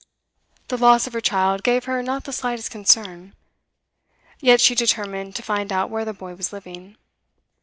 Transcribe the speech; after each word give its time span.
The 0.69 0.79
loss 0.79 1.05
of 1.05 1.13
her 1.13 1.21
child 1.21 1.61
gave 1.61 1.83
her 1.85 2.01
not 2.01 2.23
the 2.23 2.33
slightest 2.33 2.71
concern, 2.71 3.35
yet 4.39 4.59
she 4.59 4.73
determined 4.73 5.35
to 5.35 5.43
find 5.43 5.71
out 5.71 5.91
where 5.91 6.05
the 6.05 6.11
boy 6.11 6.33
was 6.33 6.51
living. 6.51 6.97